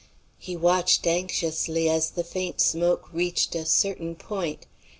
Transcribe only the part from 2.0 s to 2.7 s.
the faint